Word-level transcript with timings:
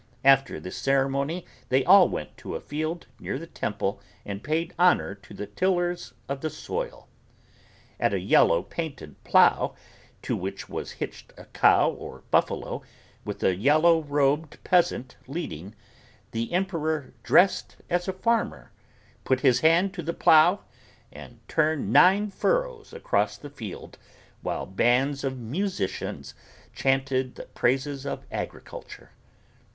After 0.25 0.59
this 0.59 0.77
ceremony 0.77 1.45
they 1.69 1.85
all 1.85 2.09
went 2.09 2.35
to 2.37 2.55
a 2.55 2.59
field 2.59 3.05
near 3.19 3.37
the 3.37 3.45
temple 3.45 4.01
and 4.25 4.43
paid 4.43 4.73
honor 4.79 5.13
to 5.13 5.31
the 5.35 5.45
tillers 5.45 6.15
of 6.27 6.41
the 6.41 6.49
soil. 6.49 7.07
At 7.99 8.11
a 8.11 8.19
yellow 8.19 8.63
painted 8.63 9.23
plow, 9.23 9.75
to 10.23 10.35
which 10.35 10.67
was 10.67 10.93
hitched 10.93 11.33
a 11.37 11.45
cow 11.45 11.91
or 11.91 12.23
buffalo, 12.31 12.81
with 13.25 13.43
a 13.43 13.55
yellow 13.55 14.01
robed 14.01 14.57
peasant 14.63 15.17
leading, 15.27 15.75
the 16.31 16.51
Emperor 16.51 17.13
dressed 17.21 17.75
as 17.87 18.07
a 18.07 18.13
farmer 18.13 18.71
put 19.23 19.41
his 19.41 19.59
hand 19.59 19.93
to 19.93 20.01
the 20.01 20.15
plow 20.15 20.61
and 21.11 21.37
turned 21.47 21.93
nine 21.93 22.31
furrows 22.31 22.91
across 22.91 23.37
the 23.37 23.51
field 23.51 23.99
while 24.41 24.65
bands 24.65 25.23
of 25.23 25.37
musicians 25.37 26.33
chanted 26.73 27.35
the 27.35 27.43
praises 27.53 28.03
of 28.07 28.25
agriculture. 28.31 29.11